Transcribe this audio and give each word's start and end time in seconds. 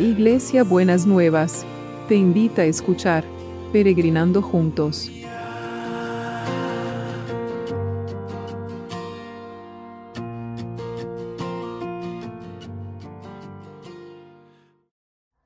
Iglesia 0.00 0.64
Buenas 0.64 1.04
Nuevas, 1.04 1.66
te 2.08 2.14
invita 2.14 2.62
a 2.62 2.64
escuchar 2.64 3.22
Peregrinando 3.70 4.40
Juntos. 4.40 5.10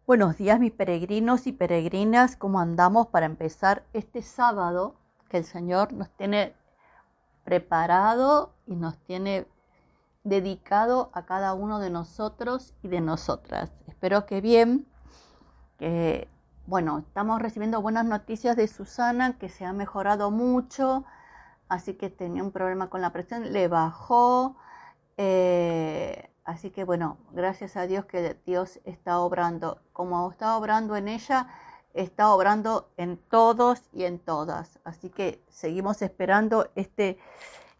Buenos 0.06 0.36
días 0.36 0.60
mis 0.60 0.70
peregrinos 0.70 1.48
y 1.48 1.52
peregrinas, 1.52 2.36
¿cómo 2.36 2.60
andamos 2.60 3.08
para 3.08 3.26
empezar 3.26 3.84
este 3.92 4.22
sábado 4.22 4.94
que 5.30 5.38
el 5.38 5.44
Señor 5.44 5.92
nos 5.92 6.10
tiene 6.10 6.54
preparado 7.42 8.54
y 8.68 8.76
nos 8.76 8.96
tiene 8.98 9.48
dedicado 10.24 11.10
a 11.12 11.26
cada 11.26 11.54
uno 11.54 11.78
de 11.78 11.90
nosotros 11.90 12.74
y 12.82 12.88
de 12.88 13.00
nosotras. 13.00 13.70
Espero 13.86 14.26
que 14.26 14.40
bien, 14.40 14.86
que 15.78 16.28
bueno, 16.66 16.98
estamos 16.98 17.40
recibiendo 17.42 17.82
buenas 17.82 18.06
noticias 18.06 18.56
de 18.56 18.66
Susana, 18.66 19.38
que 19.38 19.50
se 19.50 19.66
ha 19.66 19.74
mejorado 19.74 20.30
mucho, 20.30 21.04
así 21.68 21.94
que 21.94 22.08
tenía 22.08 22.42
un 22.42 22.52
problema 22.52 22.88
con 22.88 23.02
la 23.02 23.12
presión, 23.12 23.52
le 23.52 23.68
bajó, 23.68 24.56
eh, 25.18 26.30
así 26.44 26.70
que 26.70 26.84
bueno, 26.84 27.18
gracias 27.32 27.76
a 27.76 27.86
Dios 27.86 28.06
que 28.06 28.38
Dios 28.46 28.80
está 28.84 29.20
obrando, 29.20 29.82
como 29.92 30.30
está 30.30 30.56
obrando 30.56 30.96
en 30.96 31.08
ella, 31.08 31.48
está 31.92 32.32
obrando 32.32 32.90
en 32.96 33.18
todos 33.18 33.82
y 33.92 34.04
en 34.04 34.18
todas, 34.18 34.80
así 34.84 35.10
que 35.10 35.44
seguimos 35.50 36.00
esperando 36.00 36.70
este 36.76 37.18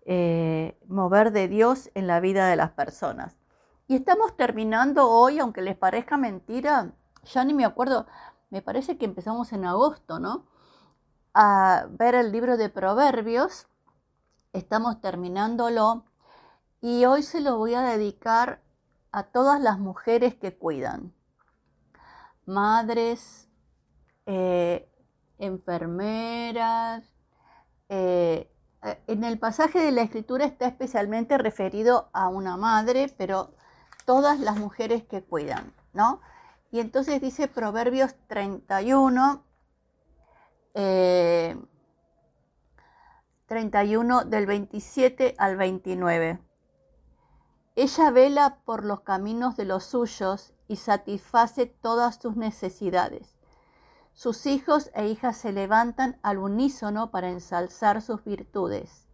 eh, 0.05 0.79
mover 0.87 1.33
de 1.33 1.49
Dios 1.49 1.91
en 1.95 2.07
la 2.07 2.21
vida 2.21 2.47
de 2.49 2.57
las 2.57 2.71
personas. 2.71 3.37
Y 3.87 3.97
estamos 3.97 4.37
terminando 4.37 5.11
hoy, 5.11 5.39
aunque 5.39 5.63
les 5.63 5.77
parezca 5.77 6.17
mentira, 6.17 6.93
ya 7.25 7.45
ni 7.45 7.55
me 7.55 7.65
acuerdo, 7.65 8.07
me 8.51 8.63
parece 8.63 8.97
que 8.99 9.05
empezamos 9.05 9.53
en 9.53 9.65
agosto, 9.65 10.19
¿no? 10.19 10.47
A 11.35 11.87
ver 11.91 12.15
el 12.15 12.33
libro 12.33 12.57
de 12.57 12.69
Proverbios. 12.69 13.67
Estamos 14.53 15.01
terminándolo 15.01 16.05
y 16.81 17.05
hoy 17.07 17.23
se 17.23 17.41
lo 17.41 17.57
voy 17.57 17.75
a 17.75 17.83
dedicar 17.83 18.63
a 19.11 19.25
todas 19.25 19.61
las 19.61 19.79
mujeres 19.79 20.35
que 20.35 20.57
cuidan. 20.57 21.13
Madres, 22.47 23.49
eh, 24.27 24.89
enfermeras, 25.39 27.05
eh, 27.89 28.54
en 29.07 29.25
el 29.25 29.39
pasaje 29.39 29.79
de 29.81 29.93
la 29.93 30.03
escritura 30.03 30.45
está 30.45 30.67
especialmente 30.67 31.39
referido 31.39 32.09
a 32.13 32.29
una 32.29 32.57
madre, 32.57 33.13
pero 33.17 33.51
todas 34.05 34.39
las 34.39 34.57
mujeres 34.59 35.05
que 35.05 35.23
cuidan, 35.23 35.73
¿no? 35.93 36.21
Y 36.71 36.81
entonces 36.81 37.21
dice 37.21 37.49
Proverbios 37.49 38.15
31, 38.27 39.43
31 43.47 44.21
eh, 44.21 44.25
del 44.27 44.47
27 44.47 45.35
al 45.39 45.57
29. 45.57 46.39
Ella 47.77 48.11
vela 48.11 48.59
por 48.65 48.85
los 48.85 49.01
caminos 49.01 49.57
de 49.57 49.65
los 49.65 49.85
suyos 49.85 50.53
y 50.69 50.77
satisface 50.77 51.67
todas 51.67 52.17
sus 52.17 52.37
necesidades. 52.37 53.34
Sus 54.15 54.47
hijos 54.47 54.91
e 54.95 55.09
hijas 55.09 55.37
se 55.37 55.53
levantan 55.53 56.19
al 56.23 56.39
unísono 56.39 57.11
para 57.11 57.31
ensalzar 57.31 58.01
sus 58.01 58.25
virtudes, 58.25 59.09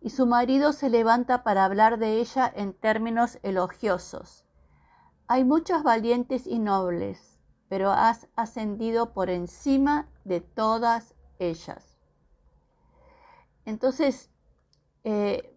y 0.00 0.08
su 0.08 0.26
marido 0.26 0.72
se 0.72 0.88
levanta 0.88 1.44
para 1.44 1.66
hablar 1.66 1.98
de 1.98 2.18
ella 2.18 2.50
en 2.56 2.72
términos 2.72 3.38
elogiosos. 3.42 4.46
Hay 5.28 5.44
muchos 5.44 5.82
valientes 5.82 6.46
y 6.46 6.58
nobles, 6.58 7.38
pero 7.68 7.90
has 7.90 8.26
ascendido 8.34 9.12
por 9.12 9.28
encima 9.28 10.08
de 10.24 10.40
todas 10.40 11.14
ellas. 11.38 11.98
Entonces, 13.66 14.30
eh, 15.04 15.54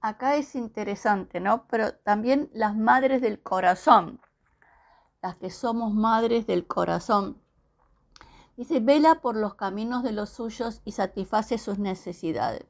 acá 0.00 0.36
es 0.36 0.54
interesante, 0.54 1.40
¿no? 1.40 1.66
Pero 1.68 1.94
también 1.94 2.48
las 2.54 2.74
madres 2.74 3.20
del 3.20 3.42
corazón, 3.42 4.18
las 5.20 5.36
que 5.36 5.50
somos 5.50 5.92
madres 5.92 6.46
del 6.46 6.66
corazón, 6.66 7.40
Dice, 8.58 8.80
vela 8.80 9.20
por 9.20 9.36
los 9.36 9.54
caminos 9.54 10.02
de 10.02 10.10
los 10.10 10.30
suyos 10.30 10.82
y 10.84 10.90
satisface 10.90 11.58
sus 11.58 11.78
necesidades. 11.78 12.66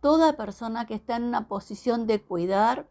Toda 0.00 0.38
persona 0.38 0.86
que 0.86 0.94
está 0.94 1.16
en 1.16 1.24
una 1.24 1.46
posición 1.46 2.06
de 2.06 2.22
cuidar 2.22 2.88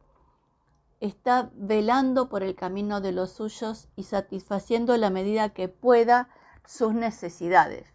está 1.00 1.50
velando 1.56 2.30
por 2.30 2.44
el 2.44 2.54
camino 2.54 3.02
de 3.02 3.14
los 3.14 3.32
suyos 3.32 3.88
y 3.96 4.04
satisfaciendo 4.04 4.96
la 4.96 5.10
medida 5.10 5.50
que 5.50 5.70
pueda 5.70 6.30
sus 6.68 6.94
necesidades. 6.94 7.88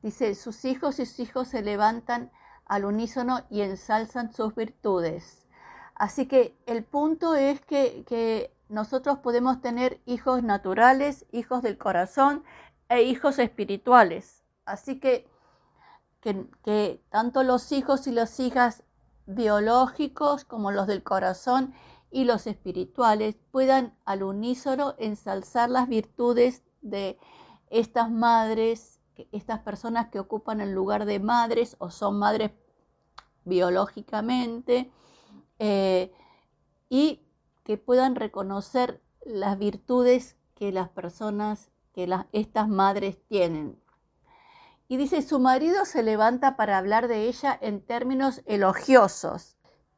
Dice, 0.00 0.34
sus 0.34 0.64
hijos 0.64 0.98
y 1.00 1.04
sus 1.04 1.20
hijos 1.20 1.48
se 1.48 1.60
levantan 1.60 2.32
al 2.64 2.86
unísono 2.86 3.42
y 3.50 3.60
ensalzan 3.60 4.32
sus 4.32 4.54
virtudes. 4.54 5.46
Así 5.94 6.24
que 6.24 6.56
el 6.64 6.82
punto 6.82 7.34
es 7.34 7.60
que, 7.60 8.04
que 8.06 8.53
nosotros 8.74 9.18
podemos 9.20 9.60
tener 9.60 10.00
hijos 10.04 10.42
naturales, 10.42 11.26
hijos 11.30 11.62
del 11.62 11.78
corazón 11.78 12.42
e 12.88 13.02
hijos 13.02 13.38
espirituales. 13.38 14.42
Así 14.66 14.98
que, 14.98 15.28
que, 16.20 17.00
tanto 17.08 17.44
los 17.44 17.70
hijos 17.70 18.06
y 18.08 18.10
las 18.10 18.40
hijas 18.40 18.82
biológicos 19.26 20.44
como 20.44 20.72
los 20.72 20.88
del 20.88 21.04
corazón 21.04 21.72
y 22.10 22.24
los 22.24 22.46
espirituales 22.46 23.36
puedan 23.52 23.94
al 24.04 24.24
unísono 24.24 24.94
ensalzar 24.98 25.70
las 25.70 25.88
virtudes 25.88 26.62
de 26.82 27.16
estas 27.70 28.10
madres, 28.10 29.00
estas 29.30 29.60
personas 29.60 30.08
que 30.08 30.18
ocupan 30.18 30.60
el 30.60 30.72
lugar 30.72 31.06
de 31.06 31.20
madres 31.20 31.76
o 31.78 31.90
son 31.90 32.18
madres 32.18 32.50
biológicamente, 33.44 34.90
eh, 35.58 36.12
y 36.88 37.20
que 37.64 37.78
puedan 37.78 38.14
reconocer 38.14 39.02
las 39.24 39.58
virtudes 39.58 40.36
que 40.54 40.70
las 40.70 40.88
personas, 40.90 41.70
que 41.92 42.08
estas 42.32 42.68
madres 42.68 43.18
tienen. 43.28 43.80
Y 44.86 44.96
dice, 44.96 45.22
su 45.22 45.40
marido 45.40 45.84
se 45.86 46.02
levanta 46.02 46.56
para 46.56 46.78
hablar 46.78 47.08
de 47.08 47.26
ella 47.26 47.58
en 47.60 47.80
términos 47.80 48.42
elogiosos. 48.46 49.56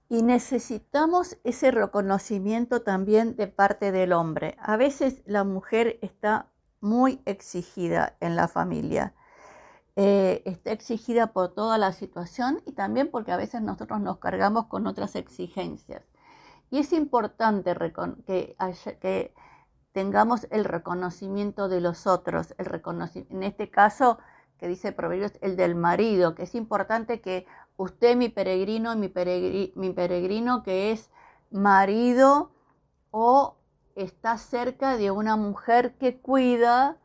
Y 0.08 0.22
necesitamos 0.22 1.36
ese 1.42 1.72
reconocimiento 1.72 2.82
también 2.82 3.34
de 3.34 3.48
parte 3.48 3.90
del 3.90 4.12
hombre. 4.12 4.56
A 4.60 4.76
veces 4.76 5.22
la 5.26 5.42
mujer 5.42 5.98
está 6.02 6.52
muy 6.80 7.20
exigida 7.24 8.16
en 8.20 8.36
la 8.36 8.46
familia. 8.46 9.14
Eh, 9.96 10.42
está 10.44 10.70
exigida 10.70 11.32
por 11.32 11.54
toda 11.54 11.78
la 11.78 11.92
situación 11.92 12.62
y 12.66 12.72
también 12.72 13.10
porque 13.10 13.32
a 13.32 13.36
veces 13.36 13.62
nosotros 13.62 14.00
nos 14.00 14.18
cargamos 14.18 14.66
con 14.66 14.86
otras 14.86 15.16
exigencias. 15.16 16.02
Y 16.70 16.78
es 16.78 16.92
importante 16.92 17.74
que, 18.26 19.34
tengamos 19.92 20.46
el 20.50 20.64
reconocimiento 20.64 21.68
de 21.68 21.80
los 21.80 22.06
otros, 22.06 22.54
el 22.58 22.82
en 23.30 23.42
este 23.42 23.70
caso 23.70 24.18
que 24.58 24.68
dice 24.68 24.92
Proverbios, 24.92 25.32
el 25.40 25.56
del 25.56 25.74
marido, 25.74 26.34
que 26.34 26.42
es 26.42 26.54
importante 26.54 27.20
que 27.20 27.46
usted, 27.76 28.16
mi 28.16 28.28
peregrino, 28.28 28.94
mi, 28.96 29.10
mi 29.74 29.90
peregrino 29.92 30.62
que 30.62 30.92
es 30.92 31.10
marido 31.50 32.50
o 33.10 33.56
está 33.94 34.36
cerca 34.36 34.96
de 34.96 35.10
una 35.10 35.36
mujer 35.36 35.94
que 35.96 36.18
cuida, 36.20 36.98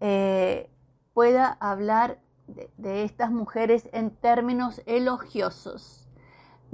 eh, 0.00 0.70
pueda 1.12 1.56
hablar 1.60 2.20
de 2.46 3.04
estas 3.04 3.30
mujeres 3.30 3.88
en 3.92 4.10
términos 4.10 4.82
elogiosos 4.86 6.03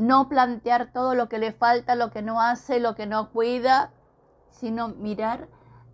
no 0.00 0.31
plantear 0.31 0.93
todo 0.94 1.14
lo 1.14 1.29
que 1.29 1.38
le 1.38 1.52
falta, 1.52 1.94
lo 1.94 2.11
que 2.11 2.23
no 2.23 2.41
hace, 2.41 2.81
lo 2.81 2.94
que 2.94 3.05
no 3.05 3.31
cuida, 3.32 3.93
sino 4.49 4.88
mirar 4.88 5.47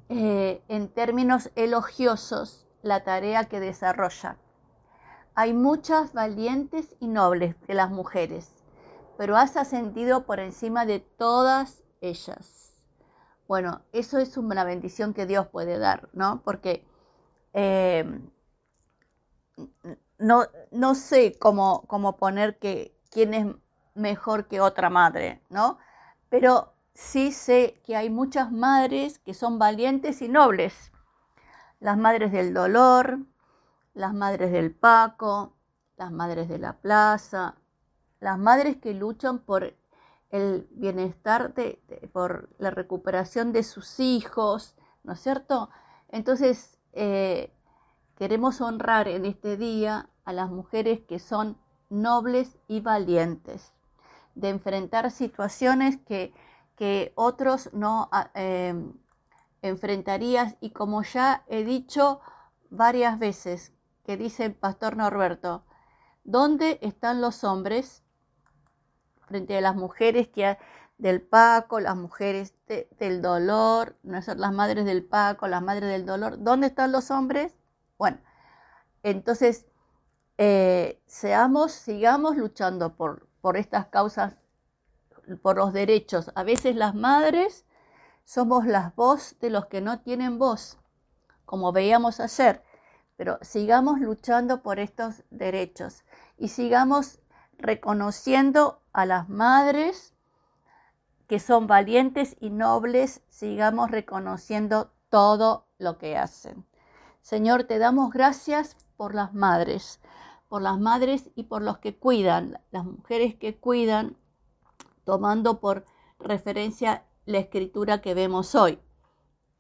eh, 0.09 0.63
en 0.69 0.89
términos 0.89 1.51
elogiosos 1.57 2.69
la 2.83 3.03
tarea 3.03 3.47
que 3.47 3.59
desarrolla. 3.59 4.37
Hay 5.35 5.53
muchas 5.53 6.13
valientes 6.13 6.95
y 7.01 7.09
nobles 7.09 7.57
de 7.67 7.75
las 7.75 7.91
mujeres, 7.91 8.49
pero 9.19 9.37
has 9.37 9.57
ascendido 9.57 10.25
por 10.25 10.39
encima 10.39 10.87
de 10.87 11.01
todas 11.01 11.83
ellas. 12.01 12.81
Bueno, 13.49 13.83
eso 13.91 14.19
es 14.19 14.37
una 14.37 14.63
bendición 14.63 15.15
que 15.15 15.27
Dios 15.27 15.49
puede 15.49 15.79
dar, 15.79 16.09
¿no? 16.13 16.43
Porque 16.45 16.87
eh, 17.55 18.05
no, 20.19 20.45
no, 20.71 20.95
sé 20.95 21.37
cómo, 21.41 21.83
cómo 21.89 22.17
poner 22.17 22.57
que 22.61 22.97
quién 23.11 23.35
es 23.35 23.47
mejor 23.97 24.47
que 24.47 24.61
otra 24.61 24.91
madre, 24.91 25.43
¿no? 25.49 25.79
Pero 26.29 26.75
sí 26.95 27.33
sé 27.33 27.81
que 27.85 27.97
hay 27.97 28.11
muchas 28.11 28.53
madres 28.53 29.19
que 29.19 29.35
son 29.35 29.59
valientes 29.59 30.23
y 30.23 30.29
nobles. 30.29 30.93
Las 31.81 31.99
madres 31.99 32.33
del 32.33 32.55
dolor, 32.55 33.19
las 33.95 34.15
madres 34.15 34.53
del 34.53 34.75
Paco, 34.75 35.55
las 35.97 36.13
madres 36.13 36.49
de 36.49 36.59
la 36.59 36.75
plaza, 36.75 37.57
las 38.21 38.39
madres 38.39 38.77
que 38.77 38.95
luchan 38.95 39.39
por 39.39 39.75
el 40.31 40.67
bienestar 40.73 41.55
de, 41.55 41.81
por 42.13 42.49
la 42.59 42.71
recuperación 42.71 43.53
de 43.53 43.63
sus 43.63 44.01
hijos, 44.01 44.75
¿no 45.05 45.13
es 45.15 45.21
cierto? 45.21 45.71
Entonces, 46.09 46.79
eh, 46.93 47.53
queremos 48.17 48.61
honrar 48.61 49.09
en 49.09 49.25
este 49.25 49.57
día 49.57 50.09
a 50.25 50.33
las 50.33 50.51
mujeres 50.51 51.01
que 51.01 51.19
son 51.19 51.57
nobles 51.89 52.57
y 52.69 52.81
valientes, 52.81 53.73
de 54.37 54.51
enfrentar 54.51 55.11
situaciones 55.11 55.97
que, 55.97 56.33
que 56.77 57.13
otros 57.17 57.71
no 57.73 58.09
eh, 58.35 58.75
enfrentarías 59.63 60.57
y 60.61 60.71
como 60.71 61.03
ya 61.03 61.43
he 61.49 61.65
dicho 61.65 62.21
varias 62.71 63.19
veces, 63.19 63.73
que 64.05 64.17
dice 64.17 64.45
el 64.45 64.55
pastor 64.55 64.97
Norberto, 64.97 65.65
¿dónde 66.23 66.79
están 66.83 67.21
los 67.21 67.43
hombres 67.43 68.05
frente 69.27 69.57
a 69.57 69.61
las 69.61 69.75
mujeres 69.75 70.29
que 70.29 70.57
del 70.99 71.21
Paco, 71.21 71.81
las 71.81 71.97
mujeres 71.97 72.55
del 72.99 73.21
dolor, 73.21 73.97
no 74.03 74.21
las 74.37 74.53
madres 74.53 74.85
del 74.85 75.05
Paco, 75.05 75.47
las 75.49 75.63
madres 75.63 75.91
del 75.91 76.07
dolor, 76.07 76.43
¿dónde 76.43 76.69
están 76.69 76.93
los 76.93 77.11
hombres? 77.11 77.55
Bueno, 77.99 78.19
entonces 79.03 79.67
eh, 80.39 81.01
seamos, 81.07 81.73
sigamos 81.73 82.37
luchando 82.37 82.95
por, 82.95 83.27
por 83.47 83.57
estas 83.57 83.87
causas, 83.87 84.35
por 85.41 85.57
los 85.57 85.73
derechos. 85.73 86.33
A 86.35 86.43
veces 86.43 86.75
las 86.75 86.97
madres 86.97 87.65
somos 88.25 88.67
las 88.67 88.97
voz 88.97 89.39
de 89.39 89.51
los 89.51 89.67
que 89.67 89.81
no 89.81 90.01
tienen 90.01 90.37
voz, 90.37 90.81
como 91.45 91.71
veíamos 91.71 92.19
ayer, 92.19 92.65
pero 93.17 93.39
sigamos 93.43 94.01
luchando 94.01 94.63
por 94.63 94.81
estos 94.81 95.23
derechos 95.31 96.03
y 96.37 96.49
sigamos 96.49 97.21
reconociendo 97.57 98.81
a 98.93 99.07
las 99.07 99.29
madres 99.29 100.13
que 101.29 101.39
son 101.39 101.69
valientes 101.69 102.35
y 102.41 102.51
nobles, 102.51 103.23
sigamos 103.29 103.93
reconociendo 103.93 104.91
todo 105.09 105.69
lo 105.79 105.99
que 105.99 106.17
hacen. 106.17 106.67
Señor, 107.23 107.63
te 107.63 107.79
damos 107.79 108.11
gracias 108.13 108.77
por 108.97 109.15
las 109.15 109.35
madres, 109.35 110.01
por 110.49 110.63
las 110.63 110.79
madres 110.79 111.31
y 111.35 111.45
por 111.45 111.63
los 111.63 111.79
que 111.79 111.97
cuidan, 111.97 112.61
las 112.71 112.85
mujeres 112.85 113.35
que 113.35 113.57
cuidan, 113.57 114.17
tomando 115.05 115.61
por 115.61 115.85
referencia 116.19 117.05
la 117.25 117.39
escritura 117.39 118.01
que 118.01 118.15
vemos 118.15 118.55
hoy. 118.55 118.79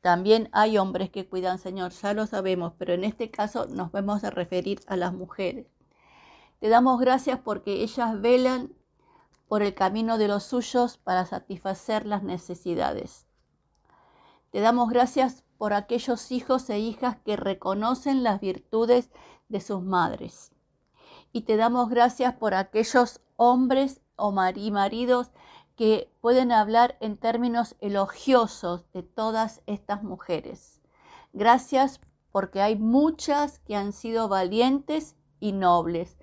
También 0.00 0.48
hay 0.52 0.78
hombres 0.78 1.10
que 1.10 1.28
cuidan, 1.28 1.58
Señor, 1.58 1.90
ya 1.90 2.14
lo 2.14 2.26
sabemos, 2.26 2.74
pero 2.78 2.92
en 2.92 3.04
este 3.04 3.30
caso 3.30 3.66
nos 3.66 3.90
vamos 3.90 4.22
a 4.22 4.30
referir 4.30 4.80
a 4.86 4.96
las 4.96 5.12
mujeres. 5.12 5.66
Te 6.60 6.68
damos 6.68 7.00
gracias 7.00 7.40
porque 7.40 7.82
ellas 7.82 8.20
velan 8.20 8.72
por 9.48 9.62
el 9.62 9.74
camino 9.74 10.18
de 10.18 10.28
los 10.28 10.44
suyos 10.44 10.96
para 10.96 11.26
satisfacer 11.26 12.06
las 12.06 12.22
necesidades. 12.22 13.26
Te 14.50 14.60
damos 14.60 14.88
gracias 14.88 15.44
por 15.58 15.72
aquellos 15.72 16.30
hijos 16.32 16.70
e 16.70 16.78
hijas 16.78 17.16
que 17.24 17.36
reconocen 17.36 18.22
las 18.22 18.40
virtudes 18.40 19.10
de 19.48 19.60
sus 19.60 19.82
madres. 19.82 20.52
Y 21.36 21.42
te 21.42 21.58
damos 21.58 21.90
gracias 21.90 22.32
por 22.32 22.54
aquellos 22.54 23.20
hombres 23.36 24.00
o 24.16 24.32
maridos 24.32 25.30
que 25.76 26.10
pueden 26.22 26.50
hablar 26.50 26.96
en 27.00 27.18
términos 27.18 27.76
elogiosos 27.80 28.90
de 28.94 29.02
todas 29.02 29.60
estas 29.66 30.02
mujeres. 30.02 30.80
Gracias 31.34 32.00
porque 32.32 32.62
hay 32.62 32.76
muchas 32.76 33.58
que 33.58 33.76
han 33.76 33.92
sido 33.92 34.30
valientes 34.30 35.14
y 35.38 35.52
nobles 35.52 36.16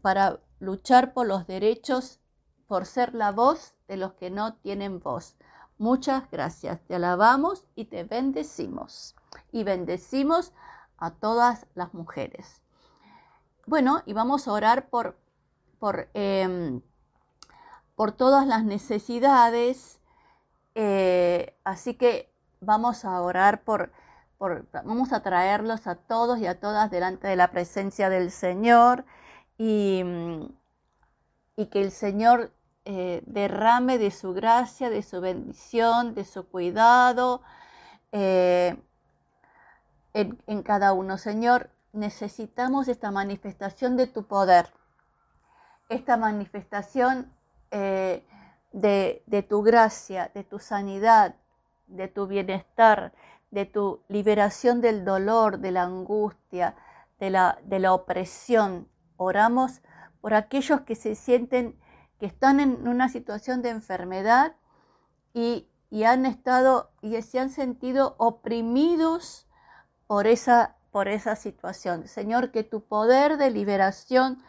para 0.00 0.40
luchar 0.60 1.12
por 1.12 1.26
los 1.26 1.46
derechos, 1.46 2.18
por 2.66 2.86
ser 2.86 3.14
la 3.14 3.32
voz 3.32 3.74
de 3.86 3.98
los 3.98 4.14
que 4.14 4.30
no 4.30 4.54
tienen 4.54 4.98
voz. 4.98 5.36
Muchas 5.76 6.30
gracias. 6.30 6.80
Te 6.86 6.94
alabamos 6.94 7.66
y 7.74 7.84
te 7.84 8.04
bendecimos. 8.04 9.14
Y 9.52 9.62
bendecimos 9.64 10.54
a 10.96 11.10
todas 11.10 11.66
las 11.74 11.92
mujeres. 11.92 12.62
Bueno, 13.66 14.02
y 14.06 14.12
vamos 14.12 14.46
a 14.46 14.52
orar 14.52 14.88
por, 14.88 15.16
por, 15.80 16.08
em, 16.14 16.80
por 17.96 18.12
todas 18.12 18.46
las 18.46 18.64
necesidades. 18.64 20.00
Eh, 20.76 21.54
así 21.64 21.94
que 21.94 22.30
vamos 22.60 23.04
a 23.04 23.20
orar 23.20 23.62
por, 23.64 23.90
por, 24.38 24.66
vamos 24.84 25.12
a 25.12 25.22
traerlos 25.22 25.86
a 25.88 25.96
todos 25.96 26.38
y 26.38 26.46
a 26.46 26.60
todas 26.60 26.90
delante 26.92 27.26
de 27.28 27.36
la 27.36 27.50
presencia 27.50 28.08
del 28.08 28.30
Señor 28.30 29.04
y, 29.58 30.04
y 31.56 31.66
que 31.66 31.82
el 31.82 31.90
Señor 31.90 32.52
eh, 32.84 33.22
derrame 33.26 33.98
de 33.98 34.12
su 34.12 34.32
gracia, 34.32 34.90
de 34.90 35.02
su 35.02 35.20
bendición, 35.20 36.14
de 36.14 36.24
su 36.24 36.46
cuidado 36.46 37.42
eh, 38.12 38.76
en, 40.14 40.38
en 40.46 40.62
cada 40.62 40.92
uno. 40.92 41.18
Señor, 41.18 41.70
necesitamos 41.96 42.88
esta 42.88 43.10
manifestación 43.10 43.96
de 43.96 44.06
tu 44.06 44.24
poder, 44.24 44.72
esta 45.88 46.16
manifestación 46.16 47.32
eh, 47.70 48.24
de, 48.72 49.46
tu 49.48 49.62
gracia, 49.62 50.30
de 50.34 50.44
tu 50.44 50.58
sanidad, 50.58 51.34
de 51.86 52.08
tu 52.08 52.26
bienestar, 52.26 53.12
de 53.50 53.64
tu 53.64 54.02
liberación 54.08 54.80
del 54.80 55.04
dolor, 55.04 55.58
de 55.58 55.70
la 55.70 55.84
angustia, 55.84 56.76
de 57.18 57.30
la, 57.30 57.58
de 57.64 57.78
la 57.78 57.94
opresión. 57.94 58.88
Oramos 59.16 59.80
por 60.20 60.34
aquellos 60.34 60.82
que 60.82 60.94
se 60.94 61.14
sienten 61.14 61.78
que 62.18 62.26
están 62.26 62.60
en 62.60 62.86
una 62.88 63.08
situación 63.08 63.62
de 63.62 63.70
enfermedad 63.70 64.56
y, 65.32 65.68
y 65.90 66.04
han 66.04 66.26
estado 66.26 66.90
y 67.00 67.20
se 67.22 67.38
han 67.38 67.50
sentido 67.50 68.14
oprimidos 68.18 69.46
por 70.06 70.26
esa, 70.26 70.76
por 70.96 71.08
esa 71.08 71.36
situación. 71.36 72.08
Señor, 72.08 72.50
que 72.52 72.64
tu 72.64 72.80
poder 72.80 73.36
de 73.36 73.50
liberación, 73.50 74.42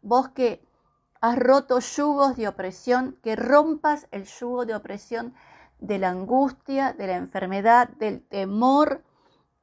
vos 0.00 0.30
que 0.30 0.60
has 1.20 1.38
roto 1.38 1.78
yugos 1.78 2.34
de 2.34 2.48
opresión, 2.48 3.16
que 3.22 3.36
rompas 3.36 4.08
el 4.10 4.24
yugo 4.24 4.66
de 4.66 4.74
opresión 4.74 5.32
de 5.78 6.00
la 6.00 6.08
angustia, 6.08 6.92
de 6.92 7.06
la 7.06 7.14
enfermedad, 7.14 7.88
del 8.00 8.20
temor 8.20 9.04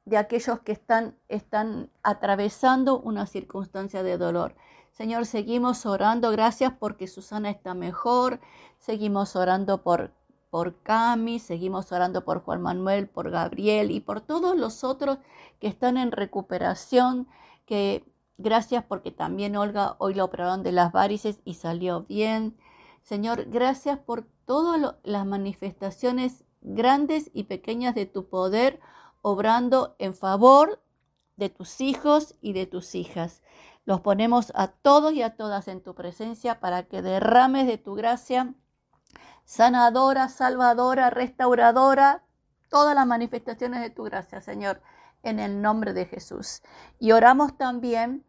de 0.06 0.16
aquellos 0.16 0.60
que 0.60 0.72
están, 0.72 1.14
están 1.28 1.90
atravesando 2.02 2.98
una 2.98 3.26
circunstancia 3.26 4.02
de 4.02 4.16
dolor. 4.16 4.54
Señor, 4.92 5.26
seguimos 5.26 5.84
orando, 5.84 6.30
gracias 6.30 6.72
porque 6.72 7.06
Susana 7.06 7.50
está 7.50 7.74
mejor, 7.74 8.40
seguimos 8.78 9.36
orando 9.36 9.82
por, 9.82 10.10
por 10.50 10.82
Cami, 10.82 11.38
seguimos 11.38 11.92
orando 11.92 12.24
por 12.24 12.42
Juan 12.42 12.60
Manuel, 12.60 13.08
por 13.08 13.30
Gabriel 13.30 13.90
y 13.90 14.00
por 14.00 14.20
todos 14.20 14.56
los 14.56 14.84
otros 14.84 15.18
que 15.60 15.68
están 15.68 15.96
en 15.96 16.12
recuperación, 16.12 17.28
que 17.66 18.04
gracias 18.36 18.84
porque 18.84 19.12
también 19.12 19.56
Olga 19.56 19.94
hoy 19.98 20.14
lo 20.14 20.24
operaron 20.24 20.62
de 20.62 20.72
las 20.72 20.92
varices 20.92 21.40
y 21.44 21.54
salió 21.54 22.02
bien. 22.02 22.56
Señor, 23.02 23.44
gracias 23.46 23.98
por 23.98 24.26
todas 24.44 24.96
las 25.04 25.26
manifestaciones 25.26 26.44
grandes 26.60 27.30
y 27.32 27.44
pequeñas 27.44 27.94
de 27.94 28.06
tu 28.06 28.28
poder, 28.28 28.80
obrando 29.22 29.94
en 29.98 30.14
favor 30.14 30.82
de 31.36 31.48
tus 31.48 31.80
hijos 31.80 32.34
y 32.40 32.52
de 32.52 32.66
tus 32.66 32.94
hijas. 32.94 33.42
Los 33.84 34.00
ponemos 34.00 34.52
a 34.54 34.68
todos 34.68 35.12
y 35.14 35.22
a 35.22 35.36
todas 35.36 35.68
en 35.68 35.80
tu 35.80 35.94
presencia 35.94 36.60
para 36.60 36.84
que 36.84 37.02
derrames 37.02 37.66
de 37.66 37.78
tu 37.78 37.94
gracia 37.94 38.54
sanadora, 39.50 40.28
salvadora, 40.28 41.10
restauradora, 41.10 42.22
todas 42.68 42.94
las 42.94 43.04
manifestaciones 43.04 43.80
de 43.80 43.90
tu 43.90 44.04
gracia, 44.04 44.40
Señor, 44.40 44.80
en 45.24 45.40
el 45.40 45.60
nombre 45.60 45.92
de 45.92 46.06
Jesús. 46.06 46.62
Y 47.00 47.10
oramos 47.10 47.58
también 47.58 48.24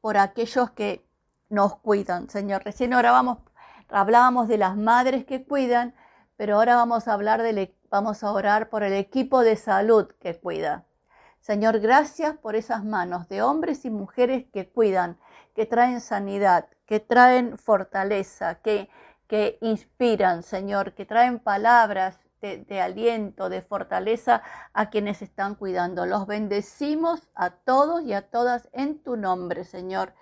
por 0.00 0.16
aquellos 0.16 0.72
que 0.72 1.06
nos 1.48 1.76
cuidan, 1.76 2.28
Señor. 2.28 2.64
Recién 2.64 2.92
orábamos, 2.92 3.38
hablábamos 3.88 4.48
de 4.48 4.58
las 4.58 4.76
madres 4.76 5.24
que 5.24 5.44
cuidan, 5.44 5.94
pero 6.36 6.56
ahora 6.56 6.74
vamos 6.74 7.06
a 7.06 7.12
hablar 7.12 7.42
del, 7.42 7.58
e, 7.58 7.76
vamos 7.88 8.24
a 8.24 8.32
orar 8.32 8.68
por 8.68 8.82
el 8.82 8.94
equipo 8.94 9.42
de 9.42 9.54
salud 9.54 10.08
que 10.18 10.40
cuida. 10.40 10.86
Señor, 11.38 11.78
gracias 11.78 12.36
por 12.36 12.56
esas 12.56 12.84
manos 12.84 13.28
de 13.28 13.42
hombres 13.42 13.84
y 13.84 13.90
mujeres 13.90 14.44
que 14.52 14.68
cuidan, 14.68 15.18
que 15.54 15.66
traen 15.66 16.00
sanidad, 16.00 16.66
que 16.84 16.98
traen 16.98 17.58
fortaleza, 17.58 18.56
que, 18.56 18.90
que 19.26 19.58
inspiran, 19.60 20.42
Señor, 20.42 20.94
que 20.94 21.06
traen 21.06 21.38
palabras 21.38 22.18
de, 22.40 22.80
aliento, 22.80 23.48
de 23.48 23.62
fortaleza 23.62 24.42
a 24.74 24.90
quienes 24.90 25.22
están 25.22 25.54
cuidando. 25.54 26.04
Los 26.04 26.26
bendecimos 26.26 27.28
a 27.34 27.50
todos 27.50 28.02
y 28.02 28.12
a 28.12 28.28
todas 28.28 28.68
en 28.72 29.02
tu 29.02 29.16
nombre, 29.16 29.64
Señor, 29.64 30.12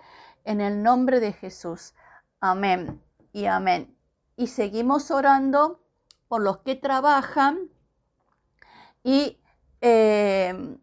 en 0.45 0.61
el 0.61 0.83
nombre 0.83 1.19
de 1.19 1.33
Jesús. 1.33 1.93
Amén 2.39 3.01
y 3.33 3.45
amén. 3.45 3.95
Y 4.37 4.47
seguimos 4.47 5.11
orando 5.11 5.81
por 6.27 6.41
los 6.41 6.59
que 6.59 6.75
trabajan 6.75 7.69
y 9.03 9.37
eh, 9.81 10.77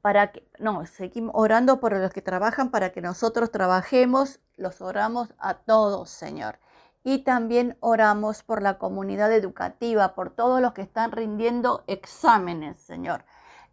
para 0.00 0.32
que, 0.32 0.46
no, 0.58 0.84
seguimos 0.86 1.32
orando 1.36 1.78
por 1.78 1.92
los 1.92 2.12
que 2.12 2.20
trabajan 2.20 2.70
para 2.70 2.90
que 2.90 3.00
nosotros 3.00 3.52
trabajemos 3.52 4.40
los 4.56 4.80
oramos 4.80 5.34
a 5.38 5.54
todos, 5.54 6.10
Señor. 6.10 6.58
Y 7.04 7.18
también 7.18 7.76
oramos 7.80 8.42
por 8.42 8.62
la 8.62 8.78
comunidad 8.78 9.32
educativa, 9.32 10.14
por 10.14 10.30
todos 10.30 10.60
los 10.60 10.72
que 10.72 10.82
están 10.82 11.12
rindiendo 11.12 11.84
exámenes, 11.86 12.80
Señor. 12.80 13.24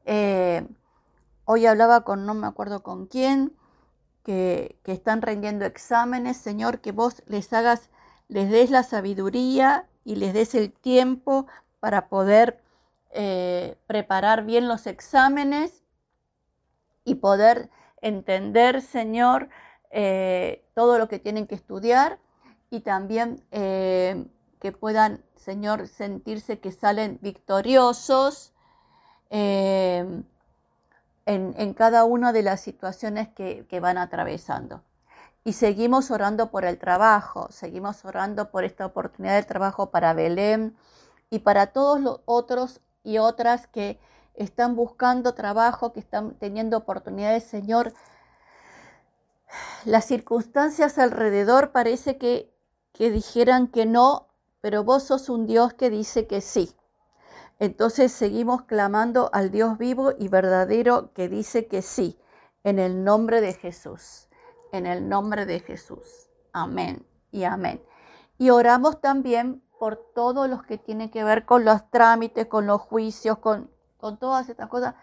Eh, 0.06 0.68
hoy 1.46 1.66
hablaba 1.66 2.04
con, 2.04 2.26
no 2.26 2.34
me 2.34 2.48
acuerdo 2.48 2.82
con 2.82 3.06
quién, 3.06 3.56
que, 4.24 4.80
que 4.84 4.92
están 4.92 5.22
rindiendo 5.22 5.66
exámenes, 5.66 6.38
Señor, 6.38 6.82
que 6.82 6.92
vos 6.92 7.24
les 7.28 7.54
hagas, 7.54 7.90
les 8.28 8.50
des 8.50 8.72
la 8.72 8.84
sabiduría 8.84 9.88
y 10.04 10.16
les 10.16 10.34
des 10.34 10.56
el 10.56 10.72
tiempo 10.72 11.46
para 11.80 12.10
poder 12.10 12.62
eh, 13.12 13.78
preparar 13.88 14.46
bien 14.46 14.68
los 14.68 14.86
exámenes 14.86 15.84
y 17.04 17.16
poder 17.16 17.70
entender, 18.02 18.82
Señor, 18.82 19.50
eh, 19.90 20.64
todo 20.80 20.98
lo 20.98 21.10
que 21.10 21.20
tienen 21.20 21.46
que 21.46 21.56
estudiar 21.56 22.20
y 22.70 22.80
también 22.80 23.44
eh, 23.52 24.26
que 24.62 24.72
puedan, 24.72 25.22
Señor, 25.36 25.90
sentirse 25.90 26.62
que 26.62 26.72
salen 26.72 27.20
victoriosos 27.22 28.54
en, 29.30 30.26
en, 31.26 31.74
cada 31.74 32.06
una 32.06 32.32
de 32.32 32.44
las 32.44 32.62
situaciones 32.62 33.28
que, 33.28 33.66
que 33.68 33.82
van 33.82 33.98
atravesando. 33.98 34.82
Y 35.44 35.52
seguimos 35.52 36.12
orando 36.12 36.50
por 36.50 36.64
el 36.64 36.78
trabajo, 36.78 37.50
seguimos 37.52 38.06
orando 38.06 38.50
por 38.50 38.64
esta 38.64 38.86
oportunidad 38.86 39.36
de 39.36 39.44
trabajo 39.44 39.92
para 39.92 40.14
Belén 40.14 40.78
y 41.30 41.40
para 41.40 41.74
todos 41.74 42.00
los 42.00 42.22
otros 42.24 42.80
y 43.04 43.18
otras 43.18 43.68
que 43.68 44.00
están 44.34 44.78
buscando 44.78 45.34
trabajo, 45.34 45.92
que 45.92 46.00
están 46.00 46.36
teniendo 46.36 46.78
oportunidades, 46.78 47.44
Señor. 47.44 47.92
Las 49.86 50.06
circunstancias 50.06 50.98
alrededor 50.98 51.72
parece 51.72 52.18
que, 52.18 52.54
dijeran 52.98 53.68
que 53.68 53.86
no, 53.86 54.28
pero 54.62 54.84
vos 54.84 55.04
sos 55.04 55.30
un 55.30 55.48
Dios 55.48 55.74
que 55.74 55.90
dice 55.90 56.28
que 56.28 56.42
sí. 56.42 56.76
Entonces 57.60 58.12
seguimos 58.12 58.64
clamando 58.64 59.30
al 59.34 59.52
Dios 59.52 59.78
vivo 59.78 60.12
y 60.18 60.28
verdadero 60.28 61.14
que 61.14 61.30
dice 61.30 61.68
que 61.68 61.82
sí, 61.82 62.20
en 62.64 62.80
el 62.80 63.04
nombre 63.04 63.42
de 63.42 63.54
Jesús, 63.54 64.28
en 64.72 64.86
el 64.86 65.08
nombre 65.08 65.46
de 65.46 65.60
Jesús. 65.62 66.30
Amén 66.52 67.06
y 67.32 67.44
amén. 67.44 67.82
Y 68.38 68.50
oramos 68.50 69.02
también 69.02 69.62
por 69.78 69.96
todos 70.14 70.50
los 70.50 70.64
que 70.64 70.78
tienen 70.78 71.10
que 71.10 71.24
ver 71.24 71.46
con 71.46 71.64
los 71.64 71.90
trámites, 71.90 72.48
con 72.48 72.68
los 72.68 72.82
juicios, 72.82 73.38
con 73.40 73.70
todas 74.20 74.50
estas 74.50 74.68
cosas, 74.68 74.96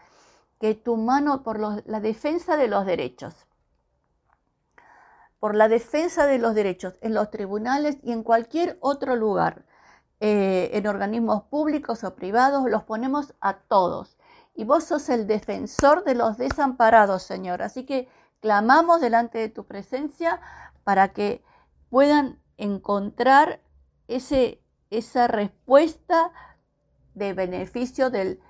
que 0.61 0.75
tu 0.75 0.97
mano 0.97 1.43
por 1.43 1.59
la 1.59 2.00
defensa 2.00 2.57
de 2.57 2.69
los 2.69 2.87
derechos, 2.87 3.35
por 5.40 5.55
la 5.55 5.69
defensa 5.69 6.26
de 6.26 6.38
los 6.38 6.55
derechos 6.55 6.95
en 7.00 7.14
los 7.14 7.31
tribunales 7.31 7.99
y 8.02 8.12
en 8.12 8.23
cualquier 8.23 8.78
otro 8.81 9.16
lugar, 9.16 9.64
eh, 10.21 10.71
en 10.73 10.87
organismos 10.87 11.45
públicos 11.45 12.02
o 12.05 12.16
privados, 12.16 12.69
los 12.71 12.85
ponemos 12.85 13.35
a 13.40 13.59
todos. 13.59 14.16
Y 14.55 14.64
vos 14.64 14.85
sos 14.85 15.11
el 15.11 15.26
defensor 15.26 16.05
de 16.05 16.14
los 16.14 16.38
desamparados, 16.38 17.23
Señor. 17.23 17.61
Así 17.62 17.85
que 17.85 18.09
clamamos 18.40 19.00
delante 19.00 19.38
de 19.38 19.50
tu 19.50 19.66
presencia 19.66 20.40
para 20.85 21.12
que 21.12 21.45
puedan 21.90 22.40
encontrar 22.57 23.61
esa 24.09 25.26
respuesta 25.28 26.33
de 27.14 27.35
beneficio 27.35 28.09
del, 28.09 28.40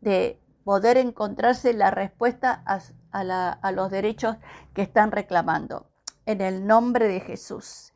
de 0.00 0.40
poder 0.62 0.98
encontrarse 0.98 1.72
la 1.72 1.90
respuesta 1.90 2.62
a, 2.64 2.80
a 3.10 3.72
los 3.72 3.90
derechos 3.90 4.36
que 4.74 4.82
están 4.82 5.10
reclamando. 5.10 5.87
En 6.28 6.40
el 6.40 6.66
nombre 6.66 7.08
de 7.08 7.20
Jesús. 7.20 7.92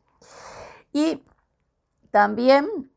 Y 0.91 1.23
también 2.11 2.91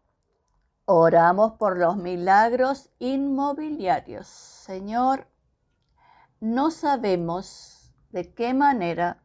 oramos 0.87 1.53
por 1.53 1.77
los 1.79 1.97
milagros 1.97 2.91
inmobiliarios. 2.99 4.27
Señor, 4.27 5.29
no 6.41 6.71
sabemos 6.71 7.93
de 8.11 8.33
qué 8.33 8.55
manera 8.55 9.23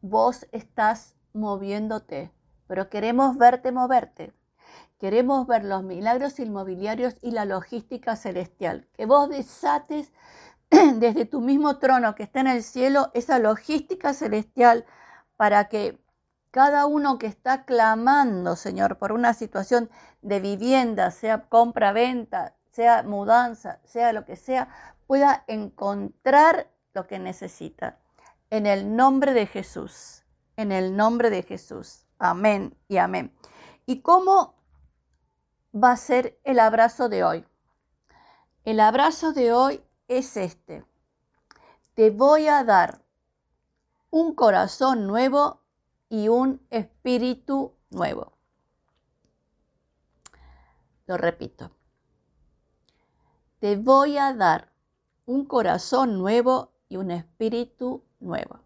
vos 0.00 0.46
estás 0.52 1.14
moviéndote 1.32 2.32
pero 2.68 2.90
queremos 2.90 3.36
verte 3.36 3.72
moverte. 3.72 4.32
Queremos 4.98 5.46
ver 5.46 5.64
los 5.64 5.82
milagros 5.82 6.38
inmobiliarios 6.38 7.16
y 7.22 7.30
la 7.30 7.44
logística 7.46 8.14
celestial. 8.14 8.86
Que 8.92 9.06
vos 9.06 9.28
desates 9.28 10.12
desde 10.96 11.24
tu 11.24 11.40
mismo 11.40 11.78
trono 11.78 12.14
que 12.14 12.22
está 12.22 12.40
en 12.40 12.48
el 12.48 12.62
cielo 12.62 13.10
esa 13.14 13.38
logística 13.38 14.12
celestial 14.12 14.84
para 15.36 15.68
que 15.68 15.98
cada 16.50 16.86
uno 16.86 17.18
que 17.18 17.26
está 17.26 17.64
clamando, 17.64 18.56
Señor, 18.56 18.98
por 18.98 19.12
una 19.12 19.34
situación 19.34 19.90
de 20.22 20.40
vivienda, 20.40 21.10
sea 21.10 21.48
compra-venta, 21.48 22.54
sea 22.70 23.02
mudanza, 23.02 23.80
sea 23.84 24.12
lo 24.12 24.24
que 24.24 24.36
sea, 24.36 24.68
pueda 25.06 25.44
encontrar 25.46 26.70
lo 26.94 27.06
que 27.06 27.18
necesita. 27.18 27.98
En 28.50 28.66
el 28.66 28.96
nombre 28.96 29.34
de 29.34 29.46
Jesús, 29.46 30.24
en 30.56 30.72
el 30.72 30.96
nombre 30.96 31.30
de 31.30 31.42
Jesús. 31.42 32.06
Amén 32.18 32.76
y 32.88 32.96
amén. 32.96 33.32
¿Y 33.86 34.00
cómo 34.00 34.54
va 35.74 35.92
a 35.92 35.96
ser 35.96 36.38
el 36.44 36.58
abrazo 36.58 37.08
de 37.08 37.24
hoy? 37.24 37.44
El 38.64 38.80
abrazo 38.80 39.32
de 39.32 39.52
hoy 39.52 39.82
es 40.08 40.36
este. 40.36 40.84
Te 41.94 42.10
voy 42.10 42.48
a 42.48 42.64
dar 42.64 43.02
un 44.10 44.34
corazón 44.34 45.06
nuevo 45.06 45.60
y 46.08 46.28
un 46.28 46.66
espíritu 46.70 47.74
nuevo. 47.90 48.32
Lo 51.06 51.16
repito. 51.16 51.70
Te 53.60 53.76
voy 53.76 54.16
a 54.18 54.32
dar 54.34 54.72
un 55.26 55.44
corazón 55.44 56.18
nuevo 56.18 56.72
y 56.88 56.96
un 56.96 57.10
espíritu 57.10 58.02
nuevo. 58.20 58.60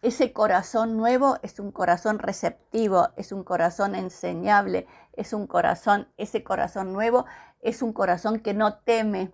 Ese 0.00 0.32
corazón 0.32 0.96
nuevo 0.96 1.38
es 1.42 1.58
un 1.58 1.72
corazón 1.72 2.18
receptivo, 2.18 3.08
es 3.16 3.32
un 3.32 3.42
corazón 3.42 3.94
enseñable, 3.94 4.86
es 5.14 5.32
un 5.32 5.46
corazón, 5.46 6.08
ese 6.18 6.44
corazón 6.44 6.92
nuevo 6.92 7.24
es 7.60 7.80
un 7.80 7.94
corazón 7.94 8.40
que 8.40 8.52
no 8.52 8.74
teme, 8.80 9.32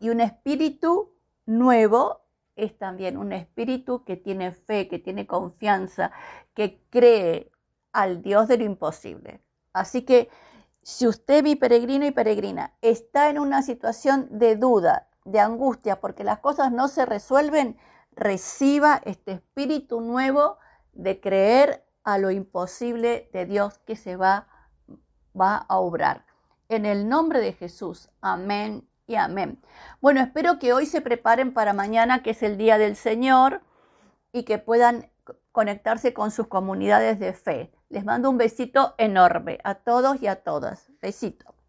Y 0.00 0.10
un 0.10 0.20
espíritu 0.20 1.12
nuevo 1.46 2.22
es 2.56 2.76
también 2.76 3.16
un 3.16 3.32
espíritu 3.32 4.04
que 4.04 4.16
tiene 4.16 4.52
fe, 4.52 4.88
que 4.88 4.98
tiene 4.98 5.26
confianza, 5.26 6.10
que 6.54 6.82
cree 6.90 7.52
al 7.92 8.22
Dios 8.22 8.48
de 8.48 8.58
lo 8.58 8.64
imposible. 8.64 9.40
Así 9.72 10.02
que 10.02 10.28
si 10.82 11.06
usted, 11.06 11.42
mi 11.42 11.56
peregrino 11.56 12.04
y 12.04 12.10
peregrina, 12.10 12.74
está 12.82 13.30
en 13.30 13.38
una 13.38 13.62
situación 13.62 14.28
de 14.30 14.56
duda, 14.56 15.08
de 15.24 15.38
angustia, 15.38 16.00
porque 16.00 16.24
las 16.24 16.40
cosas 16.40 16.72
no 16.72 16.88
se 16.88 17.06
resuelven, 17.06 17.78
reciba 18.12 19.00
este 19.04 19.32
espíritu 19.32 20.00
nuevo 20.00 20.58
de 20.92 21.20
creer 21.20 21.84
a 22.02 22.18
lo 22.18 22.30
imposible 22.30 23.30
de 23.32 23.46
Dios 23.46 23.78
que 23.78 23.94
se 23.94 24.16
va, 24.16 24.48
va 25.38 25.56
a 25.56 25.78
obrar. 25.78 26.26
En 26.68 26.86
el 26.86 27.08
nombre 27.08 27.40
de 27.40 27.52
Jesús. 27.52 28.10
Amén 28.20 28.89
y 29.10 29.16
amén. 29.16 29.60
Bueno, 30.00 30.20
espero 30.20 30.60
que 30.60 30.72
hoy 30.72 30.86
se 30.86 31.00
preparen 31.00 31.52
para 31.52 31.72
mañana, 31.72 32.22
que 32.22 32.30
es 32.30 32.44
el 32.44 32.56
Día 32.56 32.78
del 32.78 32.94
Señor, 32.94 33.60
y 34.32 34.44
que 34.44 34.58
puedan 34.58 35.10
conectarse 35.50 36.14
con 36.14 36.30
sus 36.30 36.46
comunidades 36.46 37.18
de 37.18 37.32
fe. 37.32 37.72
Les 37.88 38.04
mando 38.04 38.30
un 38.30 38.38
besito 38.38 38.94
enorme 38.98 39.58
a 39.64 39.74
todos 39.74 40.22
y 40.22 40.28
a 40.28 40.36
todas. 40.36 40.92
Besito. 41.02 41.59